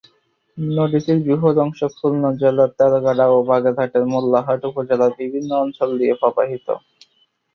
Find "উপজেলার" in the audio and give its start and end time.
4.69-5.11